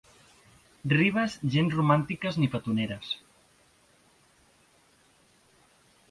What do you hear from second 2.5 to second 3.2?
petoneres.